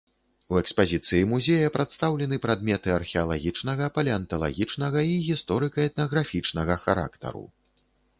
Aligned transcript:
У 0.53 0.55
экспазіцыі 0.59 1.25
музея 1.33 1.67
прадстаўлены 1.75 2.39
прадметы 2.45 2.93
археалагічнага, 2.99 3.89
палеанталагічнага 3.99 5.05
і 5.09 5.13
гісторыка- 5.27 5.85
этнаграфічнага 5.91 6.79
характару. 6.87 7.45